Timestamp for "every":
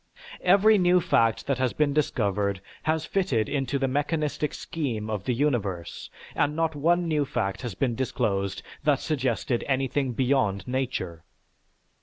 0.41-0.79